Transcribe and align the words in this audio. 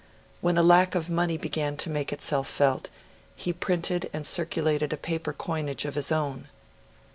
When 0.39 0.57
a 0.57 0.63
lack 0.63 0.95
of 0.95 1.11
money 1.11 1.37
began 1.37 1.77
to 1.77 1.89
make 1.91 2.11
itself 2.11 2.47
felt, 2.49 2.89
he 3.35 3.53
printed 3.53 4.09
and 4.11 4.25
circulated 4.25 4.91
a 4.91 4.97
paper 4.97 5.31
coinage 5.31 5.85
of 5.85 5.93
his 5.93 6.11
own. 6.11 6.47